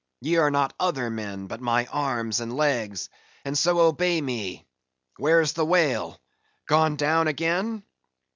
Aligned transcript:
Ye 0.19 0.37
are 0.37 0.49
not 0.49 0.73
other 0.79 1.11
men, 1.11 1.45
but 1.45 1.61
my 1.61 1.85
arms 1.85 2.39
and 2.39 2.49
my 2.51 2.57
legs; 2.57 3.07
and 3.45 3.55
so 3.55 3.81
obey 3.81 4.19
me.—Where's 4.19 5.53
the 5.53 5.63
whale? 5.63 6.19
gone 6.65 6.95
down 6.95 7.27
again?" 7.27 7.83